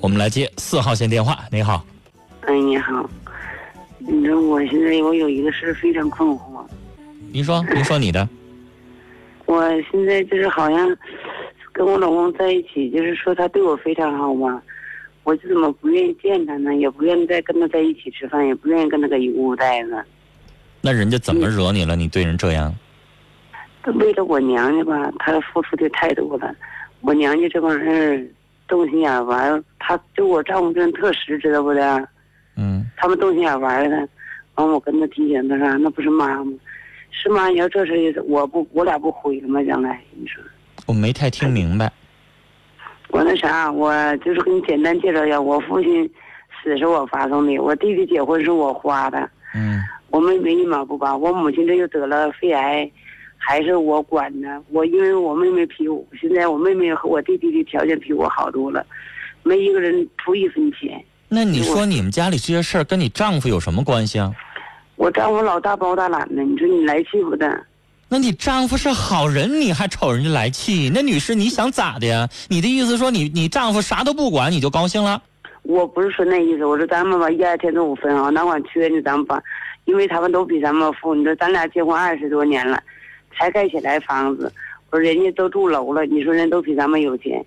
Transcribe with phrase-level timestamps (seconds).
[0.00, 1.38] 我们来接四号线电话。
[1.50, 1.84] 你好，
[2.42, 3.08] 哎，你好，
[3.98, 6.64] 你说我现在我有一个事非常困惑，
[7.32, 8.28] 您说，您说你的，
[9.46, 10.96] 我现在就是好像
[11.72, 14.62] 跟我老公在一起，就是说他对我非常好嘛，
[15.24, 16.74] 我就怎么不愿意见他呢？
[16.76, 20.04] 也不愿意再跟他在一起吃饭，也不愿意跟他搁一屋待着。
[20.80, 21.96] 那人家怎么惹你了？
[21.96, 22.72] 你对人这样？
[23.82, 26.54] 他为了我娘家吧，他付出的太多了。
[27.00, 28.32] 我娘家这帮人
[28.68, 32.08] 动心眼玩，他就我丈夫这人特实，知道不的？
[32.56, 34.08] 嗯，他们动心眼玩的，
[34.54, 36.52] 完我跟他提醒他说，那不是妈吗？
[37.10, 39.62] 是妈，你要这事我不我俩不毁了吗？
[39.64, 40.42] 将来你说，
[40.86, 41.90] 我没太听明白。
[43.08, 46.08] 我那啥，我就是给你简单介绍一下，我父亲
[46.62, 49.80] 死是我发送的，我弟弟结婚是我花的，嗯
[50.10, 52.90] 我妹妹一毛不拔，我母亲这又得了肺癌，
[53.38, 54.62] 还是我管呢。
[54.70, 58.84] 我因为我妹妹比我，现在我妹妹和我弟弟的条件比我好多了，
[59.42, 61.02] 没一个人出一分钱。
[61.28, 64.32] 那你说你们家里这些事儿跟你丈夫有什么关系啊？
[64.96, 67.64] 我丈夫老大包大揽的，你说你来气不的？
[68.08, 70.90] 那你丈夫是好人，你还瞅人家来气？
[70.92, 72.28] 那女士你想咋的呀？
[72.48, 75.22] 你的意思说你你丈夫啥都不管你就高兴了？
[75.62, 79.38] 我不是说那意思，我说咱们吧，一二天都五分啊，哪管缺呢，咱们把，
[79.84, 81.14] 因为他们都比咱们富。
[81.14, 82.82] 你说咱俩结婚二十多年了，
[83.38, 84.52] 才盖起来房子，
[84.90, 87.44] 我说人家都住楼了，你说人都比咱们有钱，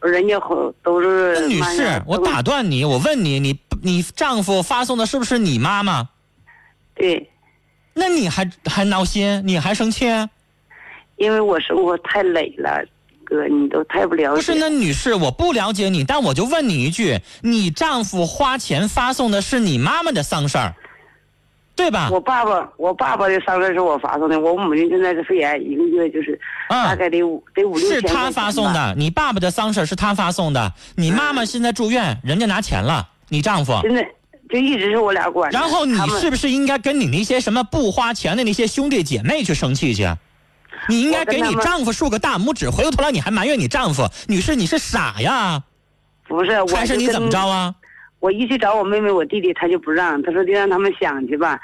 [0.00, 1.34] 我说人家好都是。
[1.40, 6.08] 那女士，我打断你，我问你，你你丈夫发送的是不是你妈妈？
[6.94, 7.30] 对，
[7.94, 10.06] 那你还还闹心，你还生气？
[11.16, 12.84] 因为我生活太累了，
[13.24, 14.36] 哥，你都太不了解。
[14.36, 20.74] 不是，那女士，我不了解你，但我就问你一句：你丈夫花钱发送的是你妈妈的丧事儿，
[21.78, 22.10] 对吧？
[22.10, 28.24] 我爸爸，我爸爸的丧事是我发送的，我母亲现在是肺炎，一个月就是大概得五、得五六是千块钱吧。
[28.24, 33.78] 他发送的，你爸爸的丧事儿是他发送的，你妈妈现在住院，人家拿钱了，你丈夫。
[33.82, 34.02] 现在
[34.50, 35.56] 就一直是我俩管着。
[35.56, 40.08] 然后你是不是应该跟你那些什么不花钱的那些兄弟姐妹去生气去？
[40.88, 45.62] 你应该给你丈夫竖个大拇指，回过头来你还埋怨你丈夫，女士你是傻呀，
[46.26, 46.60] 不是？
[46.60, 47.74] 我还是你怎么着啊？
[48.20, 51.58] 我一去找我妹妹、我弟弟，他就不让，他说就让他们想去吧，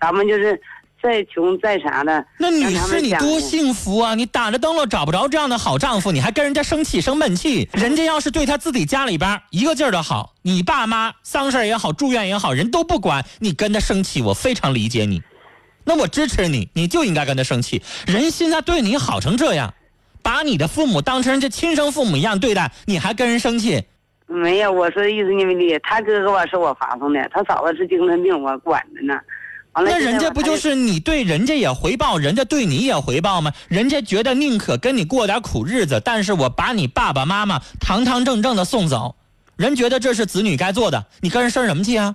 [0.00, 0.60] 咱们就是
[1.02, 2.24] 再穷再啥的。
[2.38, 4.14] 那女士你多幸福啊！
[4.14, 7.68] 你打着灯笼找不着这样的好丈夫，你还跟人家生气生闷气。
[7.74, 15.22] 人家要是对他自己家里边一个劲儿的好，你爸妈丧事儿也好，住院也好，人都不管，你跟他生气，我非常理解你。
[15.84, 17.82] 那我支持你，你就应该跟他生气。
[18.06, 19.72] 人现在对你好成这样，
[20.22, 23.84] 把你的父母当成人家亲生父母一样对待，你还跟人生气？
[24.32, 25.76] 没有，我说的意思你没理解。
[25.80, 29.18] 他哥哥吧是我发送的，他嫂子是精神病，我管着呢。
[29.72, 33.52] 完了，那人家不就是你对人家也回报，人家对你也回报吗？
[33.68, 39.16] 人家觉得宁可跟你过点苦日子，但是我把你爸爸妈妈堂堂正正的送走，
[39.56, 42.14] 人觉得这是子女该做的，你跟人生什么气啊？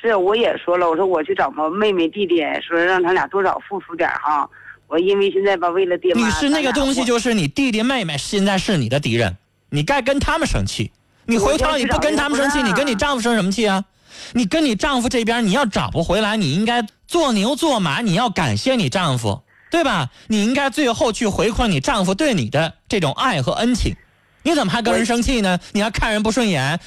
[0.00, 4.48] 是，我也说了，我说我去找我妹妹弟弟，说让他俩多少付出点哈。
[4.88, 9.36] 我因为现在吧，为了爹妈，女士，那个东西就是你弟弟妹妹现在是你的敌人，
[9.70, 10.90] 你该跟他们生气。
[11.26, 13.84] 你回头你不跟他们生气，你跟你丈夫生什么气啊？
[14.32, 20.10] 你跟你丈夫这边你要找不回来，你应该做牛做马，你要感谢你丈夫，对吧？
[20.28, 23.94] 你应该最后去回馈你丈夫对你的这种爱和恩情。
[24.42, 25.58] 你怎么还跟人生气呢？
[25.72, 26.78] 你还看人不顺眼？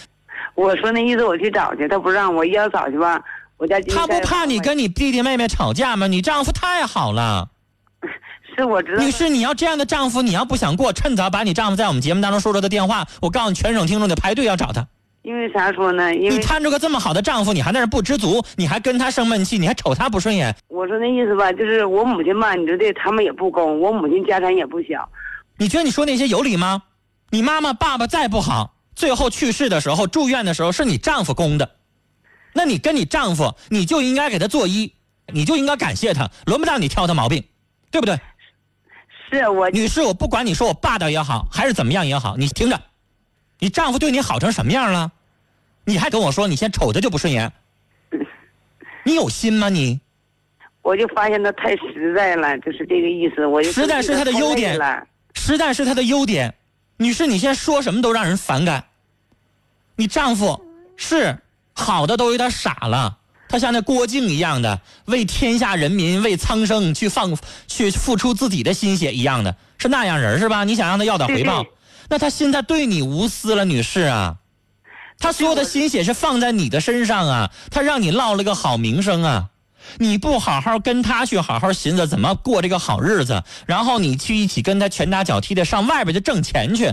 [0.55, 3.21] 我说那意思，我去找去，他不让我，一要找去吧，
[3.57, 6.07] 我家他不怕你跟你弟弟妹妹吵架吗？
[6.07, 7.49] 你丈夫太好了。
[8.55, 9.03] 是我知道。
[9.03, 14.87] 女士，你要这样的丈夫，你要不想过，趁早把你丈夫在我们节目当中说出的电话，我告诉你，全省听众得排队要找他。
[15.23, 16.13] 因为啥说呢？
[16.13, 20.55] 因为你摊着个这么好的丈夫，你还在那不知足，你还跟他生闷气，你还瞅他不顺眼。
[20.67, 25.09] 我说那意思吧，就是我母亲吧，你说的，他们也不公，我母亲家产也不小。
[25.57, 26.83] 你觉得你说那些有理吗？
[27.31, 31.71] 你妈妈、爸爸再不好，最后去世的时候、住院的时候是你丈夫供的，
[32.53, 34.91] 那你跟你丈夫，你就应该给他作揖，
[35.33, 37.43] 你就应该感谢他，轮不到你挑他毛病，
[37.89, 38.19] 对不对？
[39.29, 42.79] 是我女士，我不管你说我霸道也好，还是怎么样也好，你听着，
[43.59, 45.11] 你丈夫对你好成什么样了？
[45.83, 47.51] 你还跟我说你先瞅着就不顺眼，
[49.03, 49.99] 你有心吗你？
[50.81, 53.45] 我就发现他太实在了，就是这个意思。
[53.45, 56.53] 我就实在是他的优点了实在是他的优点。
[56.97, 58.85] 女士，你现在说什么都让人反感。
[59.95, 60.63] 你丈夫
[60.95, 61.37] 是
[61.73, 67.37] 好的都有点傻了，他像那郭靖一样的，为天下人民、为苍生去放、
[67.67, 70.63] 去付出自己的心血一样的，是那样人是吧？
[70.63, 71.65] 你想让他要点回报
[72.09, 74.37] 那他现在对你无私了，女士啊。
[75.17, 79.49] 他所有的心血是放在你的身上啊，他让你落了个好名声啊。
[79.99, 86.91] 你不好好跟他去好好寻思怎么过这个好日子，然后你去一起跟他拳打脚踢的上外边去挣钱去，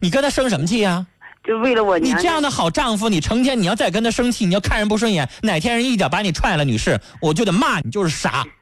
[0.00, 1.06] 你跟他生什么气啊？
[1.46, 2.18] 就为了我娘。
[2.18, 8.44] 你这样的好丈夫，你成天你要再跟他生气，你要看人不顺眼，哪天人一脚把你踹了，女士，我就得骂你就是傻。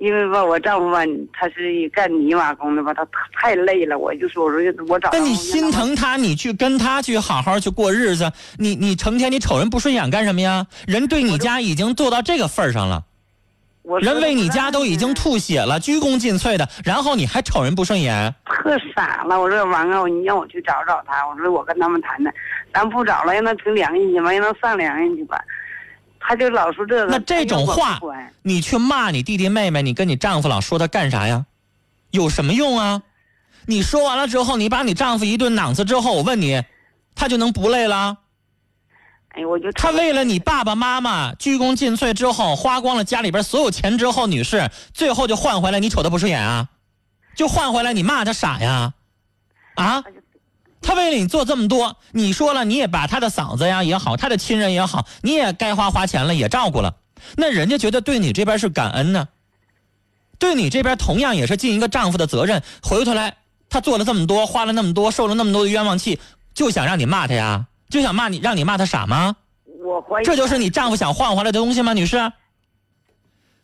[0.00, 0.98] 因为吧，我丈夫吧，
[1.32, 3.06] 他是干泥瓦工的吧，他
[3.40, 5.08] 太累了，我就说，我说我找。
[5.12, 8.30] 那你心疼他，你去跟他去好好去过日子。
[8.58, 10.66] 你你成天你瞅人不顺眼干什么呀？
[10.86, 13.04] 人对你家已经做到这个份儿上了，
[14.00, 18.34] 人为你家都已经吐血了，鞠躬尽瘁的，然后你还瞅人不顺眼？
[18.46, 22.32] 特傻了，我说王啊，你让我去找找他，我说我跟他们谈谈，
[22.72, 25.38] 咱不找了，让他凭良心去吧，让他上良心去吧。
[26.18, 28.00] 他就老说这个，那这种话，
[28.42, 31.44] 你去骂你弟弟妹妹，你跟你丈夫老说他干啥呀？
[32.10, 33.02] 有什么用啊？
[33.66, 36.62] 你说完了之后，你把你丈夫一顿攮子之后，我问你，
[37.14, 38.16] 他就能不累了？
[39.36, 46.68] 哎，我就他为了你爸爸妈妈鞠躬尽瘁之后，花光了家里边所有钱之后，女士最后就换回来你瞅他不顺眼啊？
[47.34, 48.94] 就换回来你骂他傻呀？
[49.74, 50.04] 啊？
[50.80, 56.94] 他为了你做这么多，你说了你也把他的嗓子呀也好，他的亲人也好，你也该花花钱了，也照顾了，
[57.36, 59.26] 那人家觉得对你这边是感恩呢，
[60.38, 62.62] 对你这边同样也是尽一个丈夫的责任。
[62.82, 63.36] 回过头来，
[63.68, 66.20] 他做了这么多，花了那么多，受了那么多的冤枉气，
[66.54, 67.66] 就想让你骂他呀？
[67.88, 69.36] 就想骂你，让你骂他傻吗？
[69.84, 72.32] 我怀疑这就是你丈夫想换回来的东西吗，女士？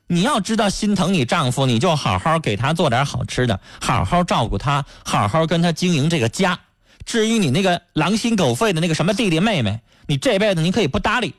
[0.07, 6.59] 你要知道心疼你丈夫，你就好好给他做点好吃的，好好照顾他，好好跟他经营这个家。
[7.07, 11.35] 至于你那个狼心狗肺的那个什么弟弟妹妹，你这辈子你可以不搭理，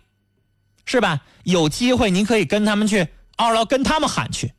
[0.86, 1.22] 是吧？
[1.44, 3.08] 有机会你可以跟他们去
[3.38, 4.54] 嗷嗷跟他们喊去，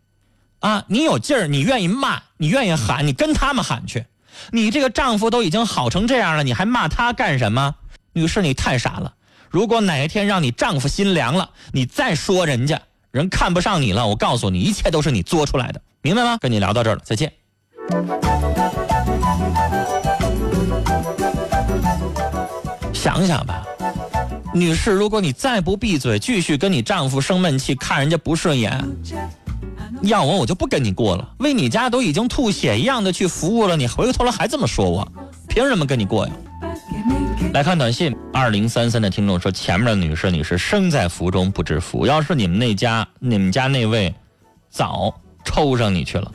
[0.61, 4.07] 啊，你有劲儿，你愿意骂，你愿意喊，你跟他们喊去。
[4.51, 7.75] 你这个丈夫都已经好成这样了，你还骂他干什么？
[8.15, 9.15] 女士，你太傻了。
[9.51, 12.81] 如果哪一天让你丈夫心凉了，你再说人家
[13.11, 16.37] 人看不上你了，我告诉你，一切都是你作出来的，明白吗？
[16.39, 17.33] 跟你聊到这儿了，再见。
[22.93, 23.67] 想想吧，
[24.55, 28.83] 女士，如果你再不闭嘴，继续跟你丈夫生闷气，看人家不顺眼，
[30.03, 31.35] 要我我就不跟你过了。
[31.39, 35.07] 为你家都已经吐血一样的去服务了，你回过头来还这么说我，
[35.49, 36.33] 凭什么跟你过呀？
[37.53, 44.15] 来看短信，二零三三的听众说：“前面的女士，你是生在福中不知福，要是你们那家，你们家那位，
[44.71, 45.15] 早
[45.45, 46.33] 抽上你去了。”